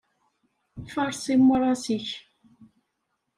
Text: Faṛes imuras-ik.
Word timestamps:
Faṛes 0.93 1.23
imuras-ik. 1.33 2.07